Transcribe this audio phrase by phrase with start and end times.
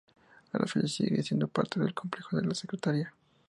[0.51, 3.13] A la fecha sigue siendo parte del complejo de la Secretaría.